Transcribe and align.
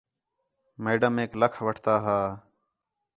میڈمیک 0.83 1.31
لَکھ 1.41 1.59
وٹھتا 1.65 1.95
ہا 2.05 2.19